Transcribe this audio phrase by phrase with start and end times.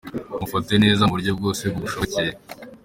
[0.39, 2.31] Mufate neza mu buryo bwose bugushobokeye.